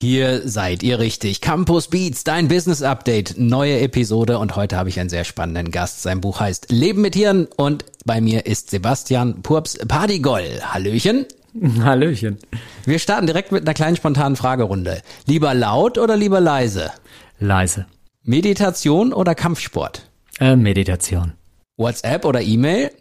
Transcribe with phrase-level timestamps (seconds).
[0.00, 1.40] Hier seid ihr richtig.
[1.40, 6.02] Campus Beats, dein Business Update, neue Episode und heute habe ich einen sehr spannenden Gast.
[6.02, 10.60] Sein Buch heißt Leben mit Hirn und bei mir ist Sebastian Purps Partygoll.
[10.62, 11.26] Hallöchen.
[11.82, 12.38] Hallöchen.
[12.84, 15.02] Wir starten direkt mit einer kleinen spontanen Fragerunde.
[15.26, 16.92] Lieber laut oder lieber leise?
[17.40, 17.86] Leise.
[18.22, 20.08] Meditation oder Kampfsport?
[20.38, 21.32] Äh, Meditation.
[21.76, 22.92] WhatsApp oder E-Mail?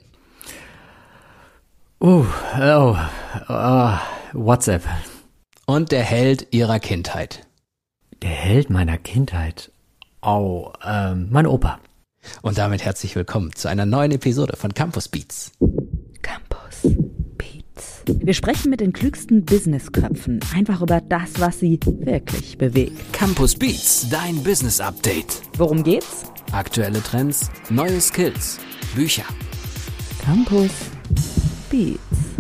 [2.02, 2.26] Uh,
[2.60, 2.98] oh,
[3.50, 3.94] oh,
[4.34, 4.82] WhatsApp.
[5.70, 7.46] Und der Held ihrer Kindheit.
[8.22, 9.70] Der Held meiner Kindheit.
[10.22, 11.80] Oh, ähm, mein Opa.
[12.42, 15.52] Und damit herzlich willkommen zu einer neuen Episode von Campus Beats.
[16.22, 16.96] Campus
[17.38, 18.04] Beats.
[18.06, 23.12] Wir sprechen mit den klügsten Businessköpfen einfach über das, was sie wirklich bewegt.
[23.12, 25.42] Campus Beats, dein Business Update.
[25.58, 26.24] Worum geht's?
[26.54, 28.58] Aktuelle Trends, neue Skills,
[28.96, 29.26] Bücher.
[30.24, 30.72] Campus
[31.70, 32.37] Beats.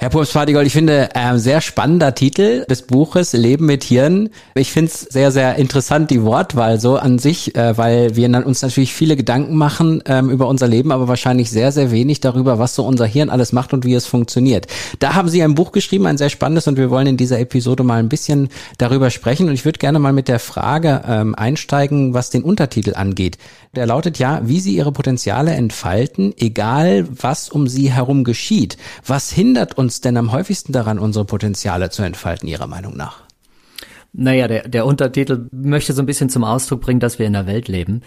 [0.00, 4.30] Herr Pumps Fadigold, ich finde, äh, sehr spannender Titel des Buches Leben mit Hirn.
[4.54, 8.62] Ich finde es sehr, sehr interessant, die Wortwahl so an sich, äh, weil wir uns
[8.62, 12.74] natürlich viele Gedanken machen ähm, über unser Leben, aber wahrscheinlich sehr, sehr wenig darüber, was
[12.74, 14.68] so unser Hirn alles macht und wie es funktioniert.
[15.00, 17.82] Da haben Sie ein Buch geschrieben, ein sehr spannendes, und wir wollen in dieser Episode
[17.82, 19.48] mal ein bisschen darüber sprechen.
[19.48, 23.36] Und ich würde gerne mal mit der Frage ähm, einsteigen, was den Untertitel angeht.
[23.76, 28.78] Der lautet ja, wie Sie Ihre Potenziale entfalten, egal was um Sie herum geschieht.
[29.06, 33.24] Was hindert uns uns denn am häufigsten daran, unsere Potenziale zu entfalten, Ihrer Meinung nach?
[34.12, 37.48] Naja, der, der Untertitel möchte so ein bisschen zum Ausdruck bringen, dass wir in einer
[37.48, 38.02] Welt leben,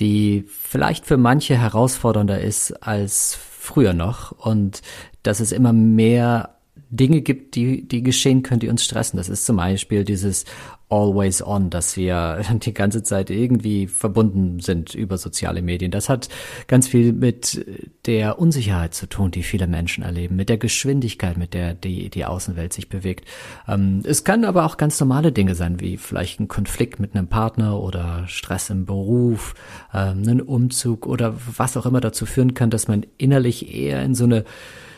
[0.00, 4.80] die vielleicht für manche herausfordernder ist als früher noch und
[5.22, 6.56] dass es immer mehr
[6.88, 9.18] Dinge gibt, die, die geschehen können, die uns stressen.
[9.18, 10.46] Das ist zum Beispiel dieses
[10.88, 15.90] always on, dass wir die ganze Zeit irgendwie verbunden sind über soziale Medien.
[15.90, 16.28] Das hat
[16.66, 17.64] ganz viel mit
[18.06, 22.24] der Unsicherheit zu tun, die viele Menschen erleben, mit der Geschwindigkeit, mit der die, die
[22.24, 23.28] Außenwelt sich bewegt.
[23.66, 27.28] Ähm, es kann aber auch ganz normale Dinge sein, wie vielleicht ein Konflikt mit einem
[27.28, 29.54] Partner oder Stress im Beruf,
[29.92, 34.14] ähm, einen Umzug oder was auch immer dazu führen kann, dass man innerlich eher in
[34.14, 34.44] so eine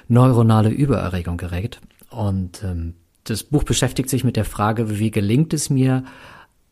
[0.08, 1.80] neuronale Übererregung gerät.
[2.10, 2.94] Und ähm,
[3.30, 6.04] das Buch beschäftigt sich mit der Frage, wie gelingt es mir,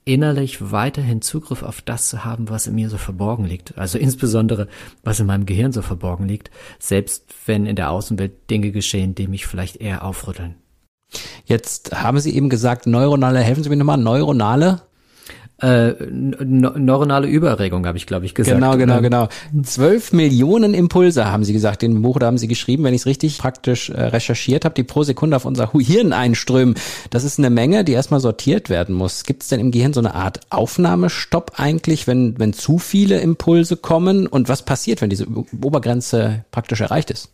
[0.05, 3.77] innerlich weiterhin Zugriff auf das zu haben, was in mir so verborgen liegt.
[3.77, 4.69] Also insbesondere,
[5.03, 9.27] was in meinem Gehirn so verborgen liegt, selbst wenn in der Außenwelt Dinge geschehen, die
[9.27, 10.55] mich vielleicht eher aufrütteln.
[11.45, 14.83] Jetzt haben Sie eben gesagt, neuronale, helfen Sie mir nochmal, neuronale
[15.59, 18.55] äh, neuronale Übererregung, habe ich, glaube ich, gesagt.
[18.55, 19.29] Genau, genau, genau.
[19.63, 23.07] Zwölf Millionen Impulse haben Sie gesagt dem Buch, da haben Sie geschrieben, wenn ich es
[23.07, 26.75] richtig praktisch äh, recherchiert habe, die pro Sekunde auf unser Hirn einströmen.
[27.09, 29.25] Das ist eine Menge, die erstmal sortiert werden muss.
[29.25, 33.79] Gibt es denn im Gehirn so eine Art Aufnahmestopp eigentlich, wenn, wenn zu viele Impulse
[33.79, 34.27] kommen?
[34.27, 35.27] Und was passiert, wenn diese
[35.63, 37.31] Obergrenze praktisch erreicht ist?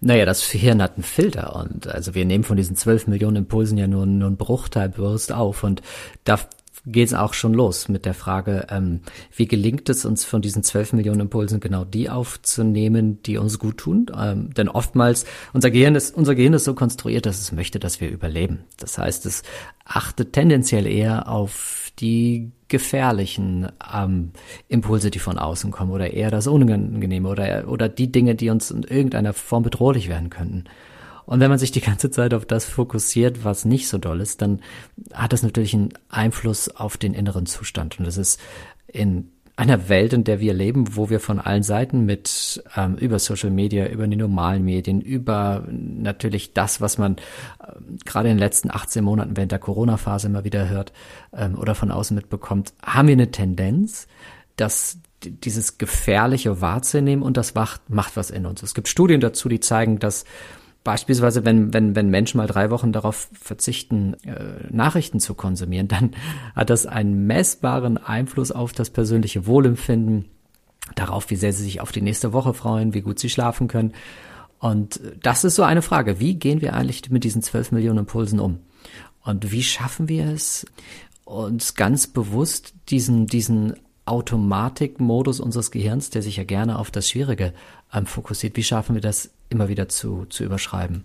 [0.00, 3.78] Naja, das Hirn hat einen Filter und also wir nehmen von diesen zwölf Millionen Impulsen
[3.78, 5.82] ja nur, nur einen Bruchteil bewusst auf und
[6.24, 6.38] da
[6.86, 9.00] geht es auch schon los mit der Frage, ähm,
[9.34, 13.78] wie gelingt es uns von diesen zwölf Millionen Impulsen genau die aufzunehmen, die uns gut
[13.78, 14.06] tun?
[14.16, 18.00] Ähm, denn oftmals, unser Gehirn ist, unser Gehirn ist so konstruiert, dass es möchte, dass
[18.00, 18.64] wir überleben.
[18.78, 19.42] Das heißt, es
[19.84, 24.30] achtet tendenziell eher auf die gefährlichen ähm,
[24.68, 28.70] Impulse, die von außen kommen oder eher das Unangenehme oder, oder die Dinge, die uns
[28.70, 30.64] in irgendeiner Form bedrohlich werden könnten.
[31.26, 34.40] Und wenn man sich die ganze Zeit auf das fokussiert, was nicht so doll ist,
[34.42, 34.60] dann
[35.12, 37.98] hat das natürlich einen Einfluss auf den inneren Zustand.
[37.98, 38.40] Und das ist
[38.86, 43.18] in einer Welt, in der wir leben, wo wir von allen Seiten mit ähm, über
[43.18, 47.16] Social Media, über die normalen Medien, über natürlich das, was man
[47.66, 50.92] ähm, gerade in den letzten 18 Monaten während der Corona-Phase immer wieder hört
[51.32, 54.06] ähm, oder von außen mitbekommt, haben wir eine Tendenz,
[54.56, 58.62] dass dieses Gefährliche wahrzunehmen und das macht, macht was in uns.
[58.62, 60.26] Es gibt Studien dazu, die zeigen, dass
[60.86, 66.12] Beispielsweise, wenn, wenn, wenn Menschen mal drei Wochen darauf verzichten, äh, Nachrichten zu konsumieren, dann
[66.54, 70.26] hat das einen messbaren Einfluss auf das persönliche Wohlempfinden,
[70.94, 73.94] darauf, wie sehr sie sich auf die nächste Woche freuen, wie gut sie schlafen können.
[74.60, 76.20] Und das ist so eine Frage.
[76.20, 78.60] Wie gehen wir eigentlich mit diesen zwölf Millionen Impulsen um?
[79.24, 80.66] Und wie schaffen wir es,
[81.24, 83.74] uns ganz bewusst diesen, diesen
[84.04, 87.54] Automatikmodus unseres Gehirns, der sich ja gerne auf das Schwierige
[87.92, 91.04] ähm, fokussiert, wie schaffen wir das immer wieder zu, zu überschreiben?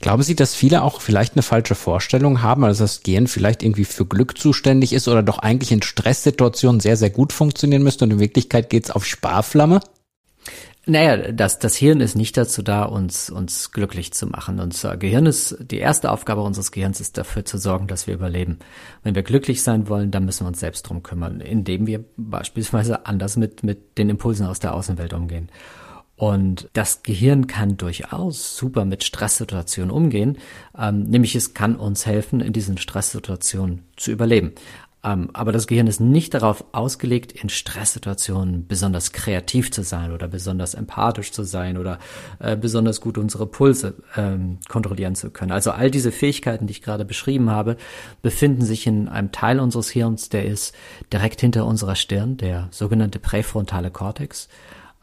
[0.00, 3.84] Glauben Sie, dass viele auch vielleicht eine falsche Vorstellung haben, also das Gehirn vielleicht irgendwie
[3.84, 8.12] für Glück zuständig ist oder doch eigentlich in Stresssituationen sehr, sehr gut funktionieren müsste und
[8.12, 9.80] in Wirklichkeit geht es auf Sparflamme?
[10.86, 14.58] Naja, das, das Hirn ist nicht dazu da, uns, uns glücklich zu machen.
[14.58, 18.58] Unser Gehirn ist, die erste Aufgabe unseres Gehirns ist dafür zu sorgen, dass wir überleben.
[19.02, 23.04] Wenn wir glücklich sein wollen, dann müssen wir uns selbst drum kümmern, indem wir beispielsweise
[23.04, 25.50] anders mit, mit den Impulsen aus der Außenwelt umgehen.
[26.18, 30.38] Und das Gehirn kann durchaus super mit Stresssituationen umgehen,
[30.76, 34.52] ähm, nämlich es kann uns helfen, in diesen Stresssituationen zu überleben.
[35.04, 40.26] Ähm, aber das Gehirn ist nicht darauf ausgelegt, in Stresssituationen besonders kreativ zu sein oder
[40.26, 42.00] besonders empathisch zu sein oder
[42.40, 45.52] äh, besonders gut unsere Pulse ähm, kontrollieren zu können.
[45.52, 47.76] Also all diese Fähigkeiten, die ich gerade beschrieben habe,
[48.22, 50.74] befinden sich in einem Teil unseres Hirns, der ist
[51.12, 54.48] direkt hinter unserer Stirn, der sogenannte präfrontale Kortex.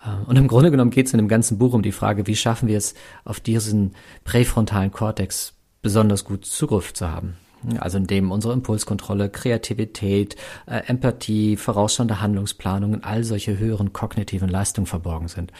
[0.05, 2.35] Äh, und im Grunde genommen geht es in dem ganzen Buch um die Frage, wie
[2.35, 2.93] schaffen wir es,
[3.23, 7.35] auf diesen präfrontalen Kortex besonders gut Zugriff zu haben.
[7.79, 10.35] Also in dem unsere Impulskontrolle, Kreativität,
[10.67, 15.51] äh, Empathie, vorausschauende Handlungsplanung und all solche höheren kognitiven Leistungen verborgen sind.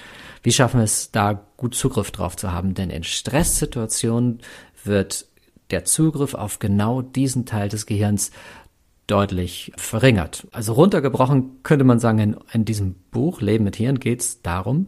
[0.44, 2.75] Wie schaffen wir es, da gut Zugriff drauf zu haben?
[2.75, 4.39] Denn in Stresssituationen
[4.83, 5.25] wird
[5.71, 8.31] der Zugriff auf genau diesen Teil des Gehirns
[9.07, 10.48] deutlich verringert.
[10.52, 14.88] Also runtergebrochen könnte man sagen, in, in diesem Buch Leben mit Hirn geht es darum,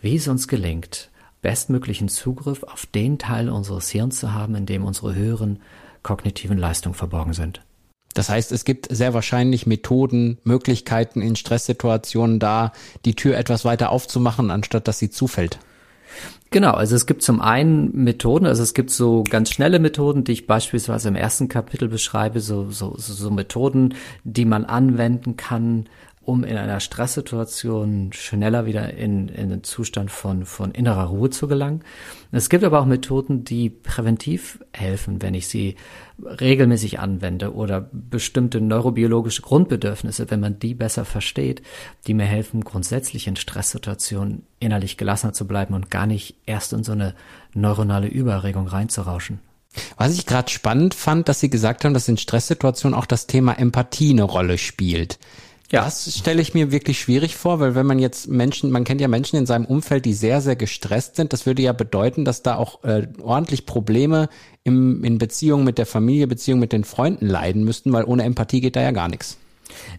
[0.00, 1.10] wie es uns gelingt,
[1.42, 5.60] bestmöglichen Zugriff auf den Teil unseres Hirns zu haben, in dem unsere höheren
[6.02, 7.62] kognitiven Leistungen verborgen sind.
[8.14, 12.72] Das heißt, es gibt sehr wahrscheinlich Methoden, Möglichkeiten in Stresssituationen da,
[13.04, 15.58] die Tür etwas weiter aufzumachen, anstatt dass sie zufällt.
[16.50, 20.32] Genau, also es gibt zum einen Methoden, also es gibt so ganz schnelle Methoden, die
[20.32, 25.88] ich beispielsweise im ersten Kapitel beschreibe, so, so, so Methoden, die man anwenden kann,
[26.24, 31.48] um in einer Stresssituation schneller wieder in, in den Zustand von, von innerer Ruhe zu
[31.48, 31.82] gelangen.
[32.32, 35.76] Es gibt aber auch Methoden, die präventiv helfen, wenn ich sie
[36.18, 41.62] regelmäßig anwende oder bestimmte neurobiologische Grundbedürfnisse, wenn man die besser versteht,
[42.06, 46.84] die mir helfen, grundsätzlich in Stresssituationen innerlich gelassener zu bleiben und gar nicht erst in
[46.84, 47.14] so eine
[47.54, 49.40] neuronale Überregung reinzurauschen.
[49.96, 53.58] Was ich gerade spannend fand, dass Sie gesagt haben, dass in Stresssituationen auch das Thema
[53.58, 55.18] Empathie eine Rolle spielt.
[55.70, 55.84] Ja.
[55.84, 59.08] Das stelle ich mir wirklich schwierig vor, weil wenn man jetzt Menschen, man kennt ja
[59.08, 62.56] Menschen in seinem Umfeld, die sehr, sehr gestresst sind, das würde ja bedeuten, dass da
[62.56, 64.28] auch äh, ordentlich Probleme
[64.62, 68.60] im, in Beziehungen mit der Familie, Beziehungen mit den Freunden leiden müssten, weil ohne Empathie
[68.60, 69.38] geht da ja gar nichts.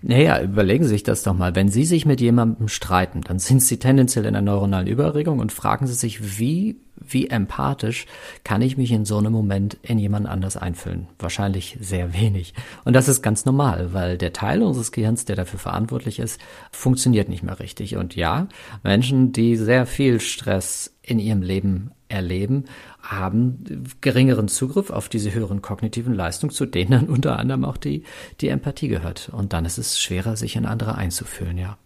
[0.01, 1.55] Naja, überlegen Sie sich das doch mal.
[1.55, 5.51] Wenn Sie sich mit jemandem streiten, dann sind Sie tendenziell in einer neuronalen Überregung und
[5.51, 8.05] fragen Sie sich, wie, wie empathisch
[8.43, 11.07] kann ich mich in so einem Moment in jemand anders einfüllen?
[11.19, 12.53] Wahrscheinlich sehr wenig.
[12.83, 16.39] Und das ist ganz normal, weil der Teil unseres Gehirns, der dafür verantwortlich ist,
[16.71, 17.95] funktioniert nicht mehr richtig.
[17.97, 18.47] Und ja,
[18.83, 22.65] Menschen, die sehr viel Stress in ihrem Leben erleben,
[23.01, 28.03] haben geringeren Zugriff auf diese höheren kognitiven Leistungen, zu denen dann unter anderem auch die,
[28.41, 29.29] die Empathie gehört.
[29.31, 31.77] Und dann ist es schwerer, sich in andere einzufühlen, ja.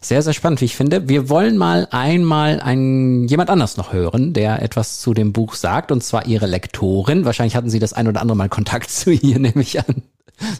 [0.00, 1.08] Sehr, sehr spannend, wie ich finde.
[1.08, 5.92] Wir wollen mal einmal ein, jemand anders noch hören, der etwas zu dem Buch sagt,
[5.92, 7.26] und zwar Ihre Lektorin.
[7.26, 10.02] Wahrscheinlich hatten Sie das ein oder andere Mal Kontakt zu ihr, nehme ich an.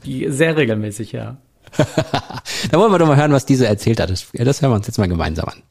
[0.04, 1.38] Sehr regelmäßig, ja.
[1.76, 4.10] da wollen wir doch mal hören, was diese erzählt hat.
[4.10, 5.62] Das, das hören wir uns jetzt mal gemeinsam an.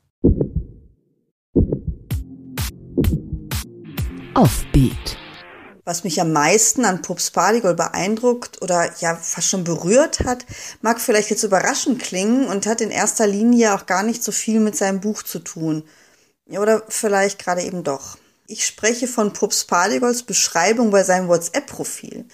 [4.36, 5.18] Offbeat.
[5.86, 10.46] Was mich am meisten an Pups Pardigol beeindruckt oder ja fast schon berührt hat,
[10.82, 14.60] mag vielleicht jetzt überraschend klingen und hat in erster Linie auch gar nicht so viel
[14.60, 15.88] mit seinem Buch zu tun.
[16.50, 18.18] Oder vielleicht gerade eben doch.
[18.46, 22.26] Ich spreche von Pups Pardigols Beschreibung bei seinem WhatsApp-Profil.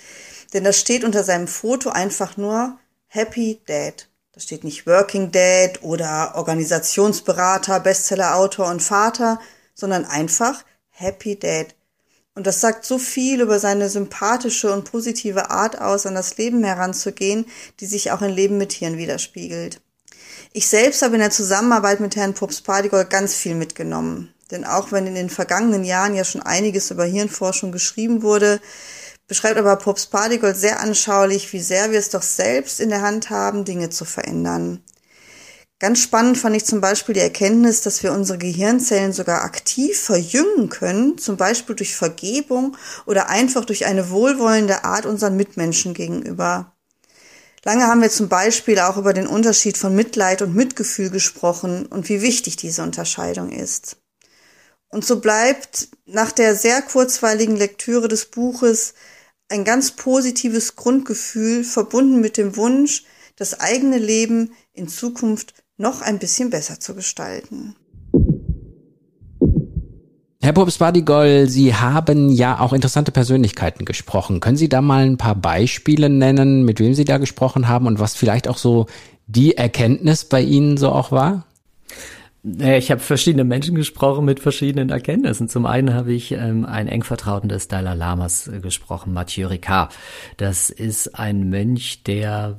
[0.54, 4.07] Denn da steht unter seinem Foto einfach nur Happy Dad.
[4.31, 9.39] Da steht nicht Working Dad oder Organisationsberater, Bestsellerautor und Vater,
[9.75, 11.75] sondern einfach Happy Dad.
[12.33, 16.63] Und das sagt so viel über seine sympathische und positive Art aus, an das Leben
[16.63, 17.45] heranzugehen,
[17.80, 19.81] die sich auch in Leben mit Tieren widerspiegelt.
[20.54, 24.33] Ich selbst habe in der Zusammenarbeit mit Herrn Pups Pardigol ganz viel mitgenommen.
[24.50, 28.59] Denn auch wenn in den vergangenen Jahren ja schon einiges über Hirnforschung geschrieben wurde,
[29.28, 33.30] beschreibt aber Pups Pardigol sehr anschaulich, wie sehr wir es doch selbst in der Hand
[33.30, 34.83] haben, Dinge zu verändern.
[35.81, 40.69] Ganz spannend fand ich zum Beispiel die Erkenntnis, dass wir unsere Gehirnzellen sogar aktiv verjüngen
[40.69, 46.76] können, zum Beispiel durch Vergebung oder einfach durch eine wohlwollende Art unseren Mitmenschen gegenüber.
[47.64, 52.09] Lange haben wir zum Beispiel auch über den Unterschied von Mitleid und Mitgefühl gesprochen und
[52.09, 53.97] wie wichtig diese Unterscheidung ist.
[54.90, 58.94] Und so bleibt nach der sehr kurzweiligen Lektüre des Buches
[59.50, 63.04] ein ganz positives Grundgefühl verbunden mit dem Wunsch,
[63.35, 67.76] das eigene Leben in Zukunft noch ein bisschen besser zu gestalten.
[70.44, 74.40] Herr Pops Badigol, Sie haben ja auch interessante Persönlichkeiten gesprochen.
[74.40, 78.00] Können Sie da mal ein paar Beispiele nennen, mit wem Sie da gesprochen haben und
[78.00, 78.88] was vielleicht auch so
[79.28, 81.45] die Erkenntnis bei Ihnen so auch war?
[82.44, 85.47] Ich habe verschiedene Menschen gesprochen mit verschiedenen Erkenntnissen.
[85.47, 89.94] Zum einen habe ich ähm, einen eng Vertrauten des Dalai Lamas äh, gesprochen, Mathieu Ricard.
[90.38, 92.57] Das ist ein Mönch, der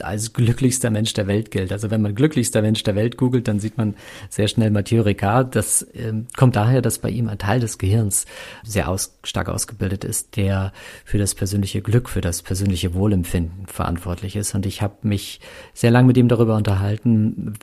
[0.00, 1.72] als glücklichster Mensch der Welt gilt.
[1.72, 3.94] Also wenn man glücklichster Mensch der Welt googelt, dann sieht man
[4.28, 5.54] sehr schnell Mathieu Ricard.
[5.54, 8.26] Das ähm, kommt daher, dass bei ihm ein Teil des Gehirns
[8.64, 10.72] sehr aus, stark ausgebildet ist, der
[11.04, 14.54] für das persönliche Glück, für das persönliche Wohlempfinden verantwortlich ist.
[14.54, 15.40] Und ich habe mich
[15.74, 17.54] sehr lange mit ihm darüber unterhalten,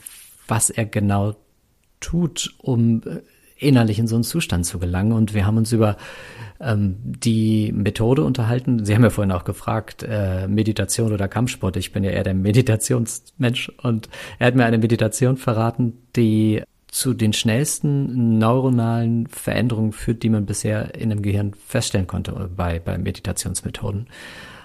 [0.48, 1.36] was er genau
[2.00, 3.22] tut, um äh,
[3.58, 5.12] innerlich in so einen Zustand zu gelangen.
[5.12, 5.98] Und wir haben uns über
[6.60, 8.86] ähm, die Methode unterhalten.
[8.86, 11.78] Sie haben ja vorhin auch gefragt, äh, Meditation oder Kampfsport.
[11.78, 14.10] Ich bin ja eher der Meditationsmensch und
[14.40, 20.46] er hat mir eine Meditation verraten, die zu den schnellsten neuronalen Veränderungen führt, die man
[20.46, 24.08] bisher in dem Gehirn feststellen konnte bei, bei Meditationsmethoden.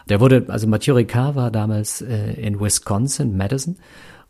[0.09, 3.77] Der wurde, also Mathieu Ricard war damals äh, in Wisconsin, Madison,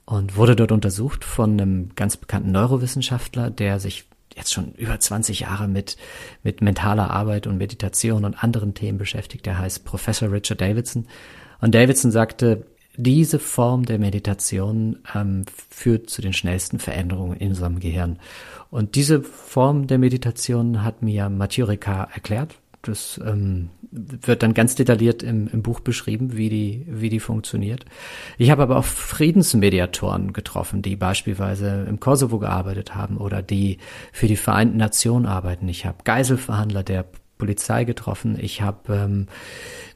[0.06, 5.40] und wurde dort untersucht von einem ganz bekannten Neurowissenschaftler, der sich jetzt schon über 20
[5.40, 5.96] Jahre mit,
[6.42, 9.46] mit mentaler Arbeit und Meditation und anderen Themen beschäftigt.
[9.46, 11.06] Der heißt Professor Richard Davidson.
[11.60, 17.80] Und Davidson sagte, diese Form der Meditation ähm, führt zu den schnellsten Veränderungen in unserem
[17.80, 18.18] Gehirn.
[18.70, 22.59] Und diese Form der Meditation hat mir Mathieu Ricard erklärt.
[22.82, 27.84] Das ähm, wird dann ganz detailliert im, im Buch beschrieben, wie die, wie die funktioniert.
[28.38, 33.78] Ich habe aber auch Friedensmediatoren getroffen, die beispielsweise im Kosovo gearbeitet haben oder die
[34.12, 35.68] für die Vereinten Nationen arbeiten.
[35.68, 37.04] Ich habe Geiselverhandler der
[37.36, 38.38] Polizei getroffen.
[38.40, 39.26] Ich habe ähm,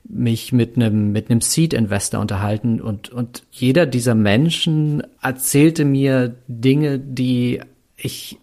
[0.02, 6.34] mich mit einem mit einem Seed Investor unterhalten und und jeder dieser Menschen erzählte mir
[6.48, 7.60] Dinge, die
[7.96, 8.38] ich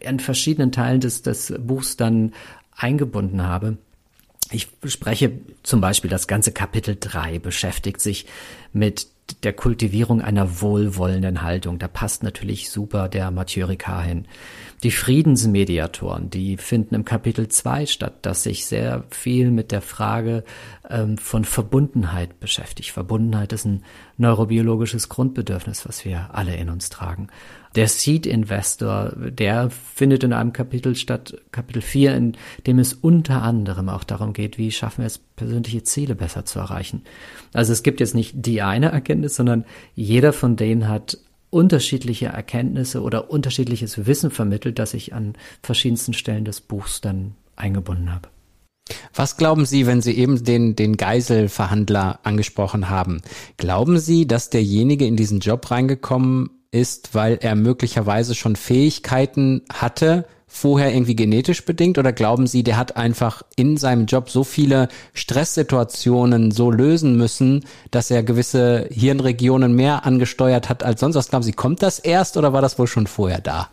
[0.00, 2.32] in verschiedenen Teilen des des Buchs dann
[2.76, 3.78] eingebunden habe.
[4.52, 8.26] Ich spreche zum Beispiel das ganze Kapitel 3 beschäftigt sich
[8.72, 9.08] mit
[9.42, 11.78] der Kultivierung einer wohlwollenden Haltung.
[11.78, 14.26] Da passt natürlich super der Mathieu Ricard hin.
[14.82, 20.44] Die Friedensmediatoren, die finden im Kapitel 2 statt, das sich sehr viel mit der Frage
[20.88, 22.92] ähm, von Verbundenheit beschäftigt.
[22.92, 23.82] Verbundenheit ist ein
[24.18, 27.28] neurobiologisches Grundbedürfnis, was wir alle in uns tragen.
[27.74, 33.42] Der Seed Investor, der findet in einem Kapitel statt, Kapitel 4, in dem es unter
[33.42, 37.02] anderem auch darum geht, wie schaffen wir es, persönliche Ziele besser zu erreichen.
[37.52, 41.18] Also es gibt jetzt nicht die eine Erkenntnis, sondern jeder von denen hat
[41.50, 48.12] unterschiedliche Erkenntnisse oder unterschiedliches Wissen vermittelt, das ich an verschiedensten Stellen des Buchs dann eingebunden
[48.12, 48.28] habe.
[49.14, 53.22] Was glauben Sie, wenn Sie eben den, den Geiselverhandler angesprochen haben?
[53.56, 60.26] Glauben Sie, dass derjenige in diesen Job reingekommen ist, weil er möglicherweise schon Fähigkeiten hatte,
[60.46, 64.88] vorher irgendwie genetisch bedingt oder glauben Sie, der hat einfach in seinem Job so viele
[65.12, 71.28] Stresssituationen so lösen müssen, dass er gewisse Hirnregionen mehr angesteuert hat als sonst was?
[71.28, 73.68] Glauben Sie, kommt das erst oder war das wohl schon vorher da?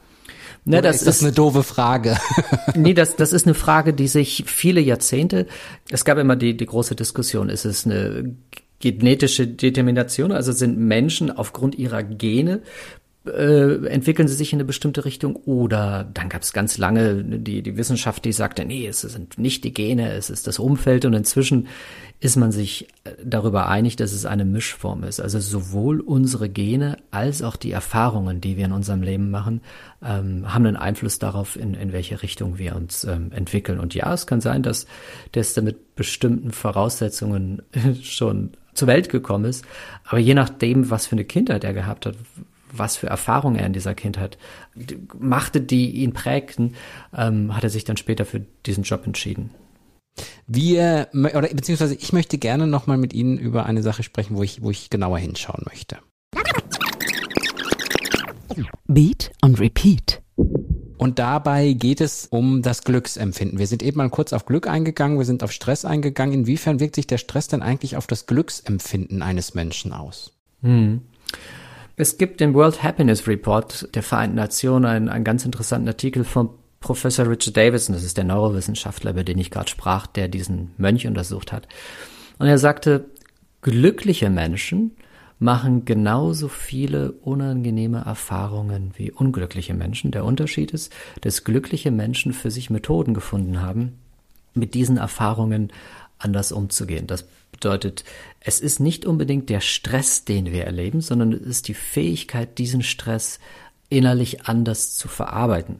[0.65, 2.17] Ne, das ist das ist eine doofe Frage.
[2.75, 5.46] nee, das, das ist eine Frage, die sich viele Jahrzehnte,
[5.89, 8.36] es gab immer die, die große Diskussion, ist es eine
[8.79, 12.62] genetische Determination, also sind Menschen aufgrund ihrer Gene
[13.25, 17.62] äh, entwickeln sie sich in eine bestimmte Richtung oder dann gab es ganz lange die,
[17.62, 21.13] die Wissenschaft, die sagte, nee, es sind nicht die Gene, es ist das Umfeld und
[21.13, 21.68] inzwischen
[22.20, 25.20] ist man sich äh, darüber einig, dass es eine Mischform ist.
[25.20, 29.62] Also sowohl unsere Gene als auch die Erfahrungen, die wir in unserem Leben machen,
[30.03, 33.80] ähm, haben einen Einfluss darauf, in, in welche Richtung wir uns ähm, entwickeln.
[33.80, 34.86] Und ja, es kann sein, dass
[35.34, 37.62] der mit bestimmten Voraussetzungen
[38.01, 39.63] schon zur Welt gekommen ist.
[40.06, 42.15] Aber je nachdem, was für eine Kindheit er gehabt hat,
[42.77, 44.38] was für Erfahrungen er in dieser Kindheit
[45.18, 46.75] machte, die ihn prägten,
[47.15, 49.51] ähm, hat er sich dann später für diesen Job entschieden.
[50.46, 54.62] Wir, oder beziehungsweise ich möchte gerne nochmal mit Ihnen über eine Sache sprechen, wo ich,
[54.62, 55.98] wo ich genauer hinschauen möchte.
[58.88, 60.22] Beat und Repeat.
[60.98, 63.60] Und dabei geht es um das Glücksempfinden.
[63.60, 66.34] Wir sind eben mal kurz auf Glück eingegangen, wir sind auf Stress eingegangen.
[66.34, 70.32] Inwiefern wirkt sich der Stress denn eigentlich auf das Glücksempfinden eines Menschen aus?
[70.62, 71.01] Hm.
[71.95, 76.50] Es gibt den World Happiness Report der Vereinten Nationen einen, einen ganz interessanten Artikel von
[76.79, 81.05] Professor Richard Davidson, das ist der Neurowissenschaftler, über den ich gerade sprach, der diesen Mönch
[81.05, 81.67] untersucht hat.
[82.39, 83.05] Und er sagte,
[83.62, 84.91] glückliche Menschen
[85.38, 90.12] machen genauso viele unangenehme Erfahrungen wie unglückliche Menschen.
[90.12, 94.00] Der Unterschied ist, dass glückliche Menschen für sich Methoden gefunden haben,
[94.55, 95.71] mit diesen Erfahrungen
[96.24, 97.08] anders umzugehen.
[97.08, 98.03] Das bedeutet,
[98.39, 102.84] es ist nicht unbedingt der Stress, den wir erleben, sondern es ist die Fähigkeit, diesen
[102.84, 103.39] Stress
[103.89, 105.77] innerlich anders zu verarbeiten.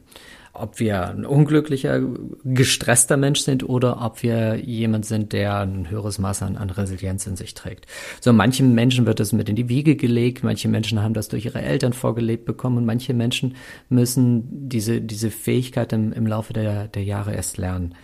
[0.56, 2.00] Ob wir ein unglücklicher,
[2.44, 7.26] gestresster Mensch sind oder ob wir jemand sind, der ein höheres Maß an, an Resilienz
[7.26, 7.86] in sich trägt.
[8.20, 11.44] So manchen Menschen wird das mit in die Wiege gelegt, manche Menschen haben das durch
[11.44, 13.56] ihre Eltern vorgelebt bekommen und manche Menschen
[13.88, 17.96] müssen diese, diese Fähigkeit im, im Laufe der, der Jahre erst lernen.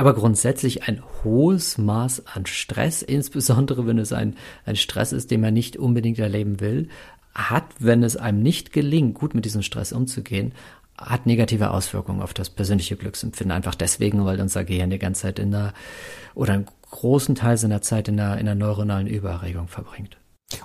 [0.00, 5.42] Aber grundsätzlich ein hohes Maß an Stress, insbesondere wenn es ein, ein Stress ist, den
[5.42, 6.88] man nicht unbedingt erleben will,
[7.34, 10.54] hat, wenn es einem nicht gelingt, gut mit diesem Stress umzugehen,
[10.96, 13.54] hat negative Auswirkungen auf das persönliche Glücksempfinden.
[13.54, 15.74] Einfach deswegen, weil unser Gehirn die ganze Zeit in der,
[16.34, 20.16] oder einen großen Teil seiner Zeit in der, in der neuronalen Übererregung verbringt.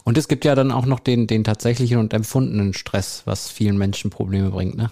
[0.06, 3.78] Und es gibt ja dann auch noch den, den tatsächlichen und empfundenen Stress, was vielen
[3.78, 4.92] Menschen Probleme bringt, ne?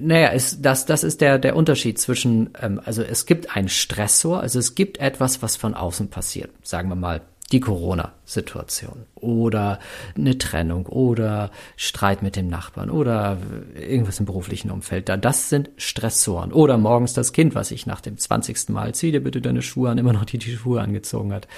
[0.00, 4.40] Naja, es, das, das ist der, der Unterschied zwischen, ähm, also es gibt einen Stressor,
[4.40, 6.50] also es gibt etwas, was von außen passiert.
[6.62, 7.20] Sagen wir mal,
[7.52, 9.80] die Corona-Situation oder
[10.16, 13.38] eine Trennung oder Streit mit dem Nachbarn oder
[13.74, 15.08] irgendwas im beruflichen Umfeld.
[15.08, 16.52] Das sind Stressoren.
[16.52, 18.68] Oder morgens das Kind, was ich nach dem 20.
[18.68, 21.48] Mal, zieh dir bitte deine Schuhe an, immer noch die, die Schuhe angezogen hat.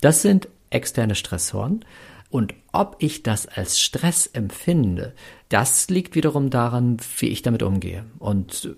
[0.00, 1.84] Das sind externe Stressoren.
[2.30, 5.14] Und ob ich das als Stress empfinde,
[5.48, 8.04] das liegt wiederum daran, wie ich damit umgehe.
[8.18, 8.76] Und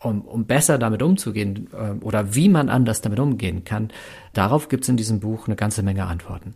[0.00, 3.90] um, um besser damit umzugehen äh, oder wie man anders damit umgehen kann,
[4.32, 6.54] darauf gibt es in diesem Buch eine ganze Menge Antworten.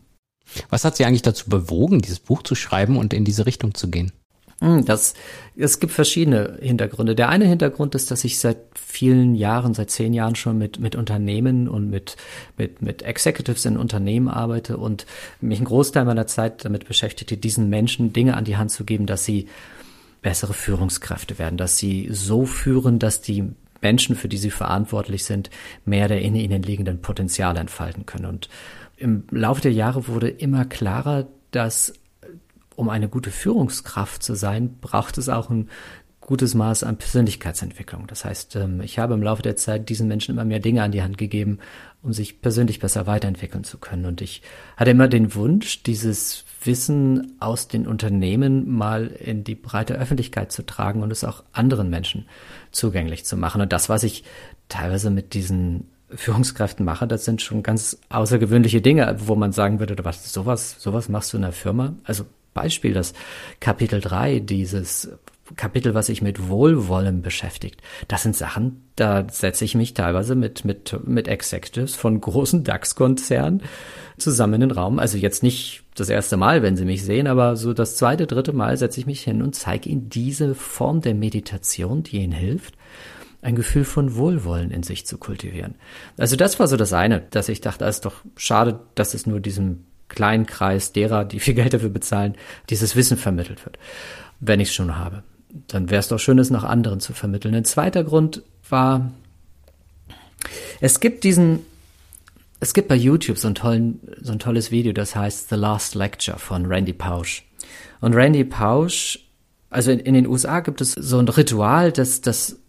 [0.69, 3.89] Was hat Sie eigentlich dazu bewogen, dieses Buch zu schreiben und in diese Richtung zu
[3.89, 4.13] gehen?
[4.61, 5.15] Hm, das,
[5.57, 7.15] es gibt verschiedene Hintergründe.
[7.15, 10.97] Der eine Hintergrund ist, dass ich seit vielen Jahren, seit zehn Jahren schon mit, mit
[10.97, 12.17] Unternehmen und mit,
[12.59, 15.07] mit, mit Executives in Unternehmen arbeite und
[15.41, 19.07] mich einen Großteil meiner Zeit damit beschäftigte, diesen Menschen Dinge an die Hand zu geben,
[19.07, 19.49] dass sie
[20.21, 23.45] bessere Führungskräfte werden, dass sie so führen, dass die
[23.81, 25.49] Menschen, für die sie verantwortlich sind,
[25.87, 28.27] mehr der in ihnen liegenden Potenziale entfalten können.
[28.27, 28.51] Und
[28.99, 31.95] im Laufe der Jahre wurde immer klarer, dass
[32.77, 35.69] um eine gute Führungskraft zu sein, braucht es auch ein
[36.31, 38.07] gutes Maß an Persönlichkeitsentwicklung.
[38.07, 40.93] Das heißt, ähm, ich habe im Laufe der Zeit diesen Menschen immer mehr Dinge an
[40.93, 41.59] die Hand gegeben,
[42.03, 44.05] um sich persönlich besser weiterentwickeln zu können.
[44.07, 44.43] Und ich
[44.77, 50.65] hatte immer den Wunsch, dieses Wissen aus den Unternehmen mal in die breite Öffentlichkeit zu
[50.65, 52.27] tragen und es auch anderen Menschen
[52.71, 53.61] zugänglich zu machen.
[53.61, 54.23] Und das, was ich
[54.69, 59.97] teilweise mit diesen Führungskräften mache, das sind schon ganz außergewöhnliche Dinge, wo man sagen würde,
[60.05, 61.95] was, sowas, sowas machst du in der Firma?
[62.05, 63.13] Also Beispiel, das
[63.61, 65.11] Kapitel 3, dieses
[65.57, 67.81] Kapitel, was sich mit Wohlwollen beschäftigt.
[68.09, 73.63] Das sind Sachen, da setze ich mich teilweise mit, mit, mit Executives von großen DAX-Konzernen
[74.19, 74.99] zusammen in den Raum.
[74.99, 78.53] Also jetzt nicht das erste Mal, wenn sie mich sehen, aber so das zweite, dritte
[78.53, 82.75] Mal setze ich mich hin und zeige ihnen diese Form der Meditation, die ihnen hilft,
[83.43, 85.77] ein Gefühl von Wohlwollen in sich zu kultivieren.
[86.19, 89.27] Also das war so das eine, dass ich dachte, es ist doch schade, dass es
[89.27, 92.35] nur diesem kleinen Kreis derer, die viel Geld dafür bezahlen,
[92.69, 93.79] dieses Wissen vermittelt wird,
[94.41, 95.23] wenn ich es schon habe.
[95.69, 97.55] Dann wäre es doch schön, es nach anderen zu vermitteln.
[97.55, 99.11] Ein zweiter Grund war,
[100.81, 101.61] es gibt diesen,
[102.61, 105.95] es gibt bei YouTube so, einen tollen, so ein tolles Video, das heißt The Last
[105.95, 107.45] Lecture von Randy Pausch.
[108.01, 109.19] Und Randy Pausch,
[109.71, 112.60] also in, in den USA gibt es so ein Ritual, dass das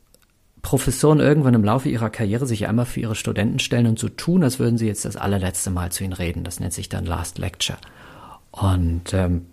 [0.62, 4.44] Professoren irgendwann im Laufe ihrer Karriere sich einmal für ihre Studenten stellen und so tun,
[4.44, 6.44] als würden sie jetzt das allerletzte Mal zu ihnen reden.
[6.44, 7.80] Das nennt sich dann Last Lecture.
[8.52, 9.48] Und ähm,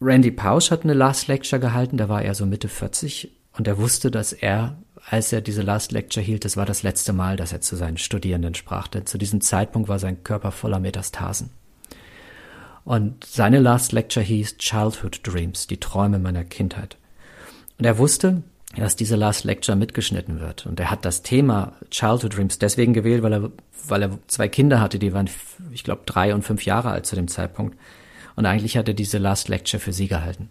[0.00, 3.78] Randy Pausch hat eine Last Lecture gehalten, da war er so Mitte 40 und er
[3.78, 4.76] wusste, dass er,
[5.08, 7.96] als er diese Last Lecture hielt, das war das letzte Mal, dass er zu seinen
[7.96, 11.50] Studierenden sprach, denn zu diesem Zeitpunkt war sein Körper voller Metastasen.
[12.84, 16.96] Und seine Last Lecture hieß Childhood Dreams, die Träume meiner Kindheit.
[17.78, 18.42] Und er wusste,
[18.74, 20.66] dass diese Last Lecture mitgeschnitten wird.
[20.66, 23.50] Und er hat das Thema Childhood Dreams deswegen gewählt, weil er,
[23.86, 25.30] weil er zwei Kinder hatte, die waren,
[25.72, 27.78] ich glaube, drei und fünf Jahre alt zu dem Zeitpunkt.
[28.34, 30.50] Und eigentlich hat er diese Last Lecture für sie gehalten.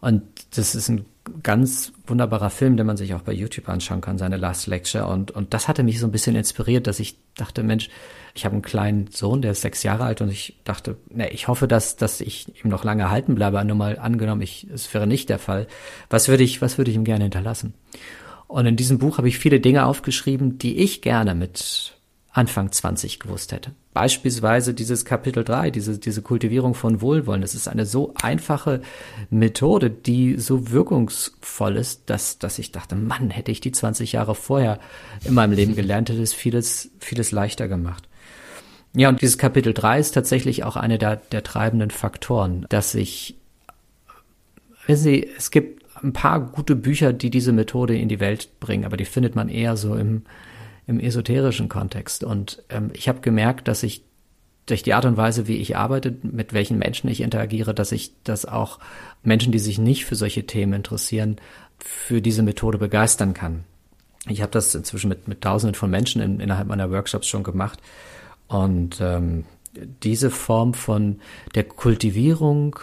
[0.00, 0.22] Und
[0.54, 1.06] das ist ein
[1.42, 5.06] ganz wunderbarer Film, den man sich auch bei YouTube anschauen kann, seine Last Lecture.
[5.06, 7.88] Und, und das hatte mich so ein bisschen inspiriert, dass ich dachte, Mensch,
[8.34, 11.48] ich habe einen kleinen Sohn, der ist sechs Jahre alt und ich dachte, ne, ich
[11.48, 13.64] hoffe, dass, dass ich ihm noch lange erhalten bleibe.
[13.64, 15.66] Nur mal angenommen, ich, es wäre nicht der Fall.
[16.08, 17.74] Was würde ich, was würde ich ihm gerne hinterlassen?
[18.46, 21.99] Und in diesem Buch habe ich viele Dinge aufgeschrieben, die ich gerne mit
[22.32, 23.72] Anfang 20 gewusst hätte.
[23.92, 27.42] Beispielsweise dieses Kapitel 3, diese, diese Kultivierung von Wohlwollen.
[27.42, 28.82] Das ist eine so einfache
[29.30, 34.36] Methode, die so wirkungsvoll ist, dass, dass ich dachte, Mann, hätte ich die 20 Jahre
[34.36, 34.78] vorher
[35.24, 38.08] in meinem Leben gelernt, hätte es vieles, vieles leichter gemacht.
[38.94, 43.36] Ja, und dieses Kapitel 3 ist tatsächlich auch eine der, der treibenden Faktoren, dass ich,
[44.86, 48.84] wissen Sie, es gibt ein paar gute Bücher, die diese Methode in die Welt bringen,
[48.84, 50.22] aber die findet man eher so im,
[50.90, 52.24] im esoterischen Kontext.
[52.24, 54.02] Und ähm, ich habe gemerkt, dass ich
[54.66, 58.12] durch die Art und Weise, wie ich arbeite, mit welchen Menschen ich interagiere, dass ich
[58.24, 58.80] das auch
[59.22, 61.36] Menschen, die sich nicht für solche Themen interessieren,
[61.78, 63.64] für diese Methode begeistern kann.
[64.26, 67.78] Ich habe das inzwischen mit, mit Tausenden von Menschen in, innerhalb meiner Workshops schon gemacht.
[68.48, 69.44] Und ähm,
[70.02, 71.20] diese Form von
[71.54, 72.76] der Kultivierung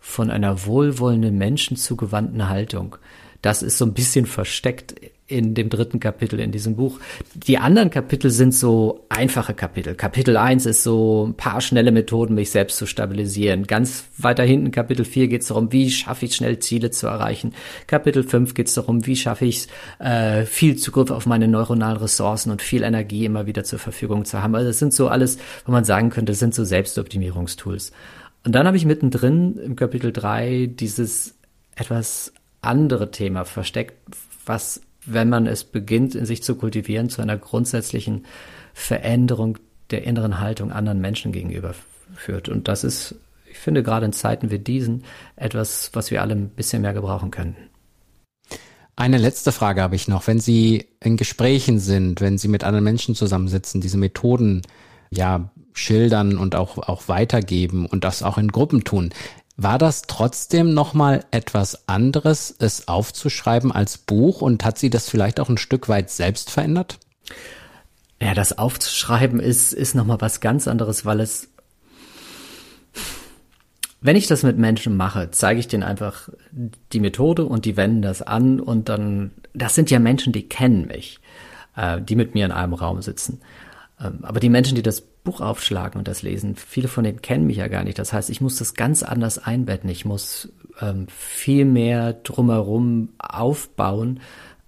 [0.00, 2.96] von einer wohlwollenden Menschen zugewandten Haltung,
[3.40, 4.94] das ist so ein bisschen versteckt
[5.26, 7.00] in dem dritten Kapitel in diesem Buch.
[7.34, 9.94] Die anderen Kapitel sind so einfache Kapitel.
[9.94, 13.66] Kapitel 1 ist so ein paar schnelle Methoden, mich selbst zu stabilisieren.
[13.66, 17.54] Ganz weiter hinten, Kapitel 4 geht es darum, wie schaffe ich schnell Ziele zu erreichen.
[17.86, 22.50] Kapitel 5 geht es darum, wie schaffe ich äh, viel Zugriff auf meine neuronalen Ressourcen
[22.50, 24.54] und viel Energie immer wieder zur Verfügung zu haben.
[24.54, 27.92] Also das sind so alles, wo man sagen könnte, das sind so Selbstoptimierungstools.
[28.44, 31.34] Und dann habe ich mittendrin im Kapitel 3 dieses
[31.76, 33.94] etwas andere Thema versteckt,
[34.46, 38.24] was wenn man es beginnt, in sich zu kultivieren, zu einer grundsätzlichen
[38.72, 39.58] Veränderung
[39.90, 41.74] der inneren Haltung anderen Menschen gegenüber
[42.14, 42.48] führt.
[42.48, 43.14] Und das ist,
[43.50, 45.04] ich finde, gerade in Zeiten wie diesen
[45.36, 47.70] etwas, was wir alle ein bisschen mehr gebrauchen könnten.
[48.96, 50.26] Eine letzte Frage habe ich noch.
[50.26, 54.62] Wenn Sie in Gesprächen sind, wenn Sie mit anderen Menschen zusammensitzen, diese Methoden
[55.10, 59.10] ja schildern und auch, auch weitergeben und das auch in Gruppen tun,
[59.56, 65.38] war das trotzdem nochmal etwas anderes, es aufzuschreiben als Buch und hat sie das vielleicht
[65.38, 66.98] auch ein Stück weit selbst verändert?
[68.20, 71.48] Ja, das aufzuschreiben ist, ist nochmal was ganz anderes, weil es,
[74.00, 76.28] wenn ich das mit Menschen mache, zeige ich denen einfach
[76.92, 80.86] die Methode und die wenden das an und dann, das sind ja Menschen, die kennen
[80.88, 81.20] mich,
[81.76, 83.40] äh, die mit mir in einem Raum sitzen.
[84.00, 87.46] Ähm, aber die Menschen, die das Buch aufschlagen und das lesen, viele von denen kennen
[87.46, 87.98] mich ja gar nicht.
[87.98, 89.88] Das heißt, ich muss das ganz anders einbetten.
[89.90, 94.20] Ich muss ähm, viel mehr drumherum aufbauen,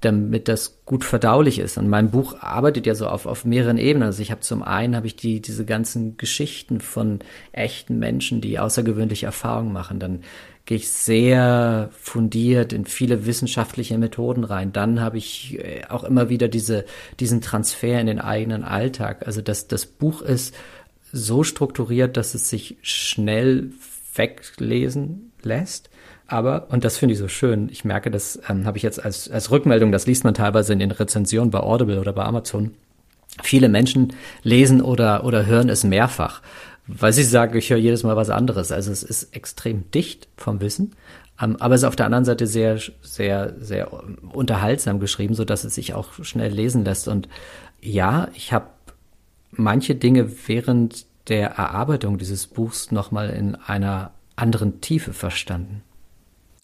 [0.06, 1.76] damit das gut verdaulich ist.
[1.76, 4.06] Und mein Buch arbeitet ja so auf, auf mehreren Ebenen.
[4.06, 7.18] Also ich habe zum einen habe ich die diese ganzen Geschichten von
[7.52, 9.98] echten Menschen, die außergewöhnliche Erfahrungen machen.
[9.98, 10.20] Dann
[10.64, 14.72] gehe ich sehr fundiert in viele wissenschaftliche Methoden rein.
[14.72, 16.84] Dann habe ich äh, auch immer wieder diese,
[17.20, 19.26] diesen Transfer in den eigenen Alltag.
[19.26, 20.54] Also das, das Buch ist
[21.12, 23.70] so strukturiert, dass es sich schnell
[24.14, 25.88] weglesen lässt.
[26.28, 29.30] Aber, und das finde ich so schön, ich merke, das ähm, habe ich jetzt als,
[29.30, 32.74] als Rückmeldung, das liest man teilweise in den Rezensionen bei Audible oder bei Amazon.
[33.42, 36.42] Viele Menschen lesen oder, oder hören es mehrfach
[36.86, 38.72] weil sie sagen, ich höre jedes Mal was anderes.
[38.72, 40.94] Also es ist extrem dicht vom Wissen,
[41.40, 43.92] ähm, aber es ist auf der anderen Seite sehr, sehr, sehr
[44.32, 47.08] unterhaltsam geschrieben, so dass es sich auch schnell lesen lässt.
[47.08, 47.28] Und
[47.80, 48.66] ja, ich habe
[49.50, 55.82] manche Dinge während der Erarbeitung dieses Buchs nochmal in einer anderen Tiefe verstanden.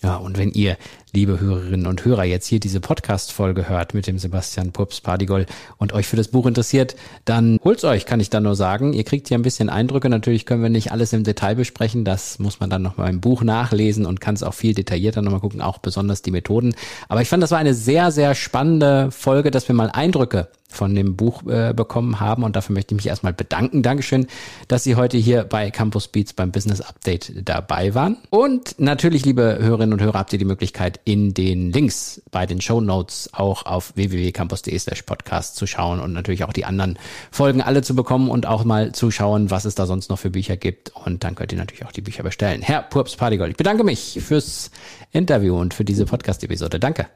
[0.02, 0.78] Ja, und wenn ihr,
[1.12, 5.92] liebe Hörerinnen und Hörer, jetzt hier diese Podcast-Folge hört mit dem Sebastian Pups Pardigol und
[5.92, 8.94] euch für das Buch interessiert, dann holt's euch, kann ich dann nur sagen.
[8.94, 10.08] Ihr kriegt hier ein bisschen Eindrücke.
[10.08, 12.04] Natürlich können wir nicht alles im Detail besprechen.
[12.04, 15.22] Das muss man dann noch mal im Buch nachlesen und kann es auch viel detaillierter
[15.22, 16.74] nochmal gucken, auch besonders die Methoden.
[17.08, 20.94] Aber ich fand, das war eine sehr, sehr spannende Folge, dass wir mal Eindrücke von
[20.94, 22.42] dem Buch äh, bekommen haben.
[22.44, 23.82] Und dafür möchte ich mich erstmal bedanken.
[23.82, 24.26] Dankeschön,
[24.68, 28.18] dass Sie heute hier bei Campus Beats beim Business Update dabei waren.
[28.30, 32.61] Und natürlich, liebe Hörerinnen und Hörer, habt ihr die Möglichkeit, in den Links bei den
[32.61, 36.98] Show Notes auch auf www.campus.de slash podcast zu schauen und natürlich auch die anderen
[37.30, 40.30] Folgen alle zu bekommen und auch mal zu schauen, was es da sonst noch für
[40.30, 40.94] Bücher gibt.
[40.94, 42.62] Und dann könnt ihr natürlich auch die Bücher bestellen.
[42.62, 44.70] Herr Purps Partygold, ich bedanke mich fürs
[45.11, 46.80] Interview und für diese Podcast-Episode.
[46.80, 47.06] Danke.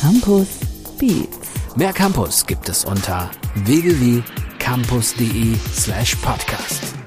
[0.00, 0.48] Campus
[0.98, 1.38] Beats.
[1.76, 3.30] Mehr Campus gibt es unter
[3.64, 7.03] www.campus.de slash podcast.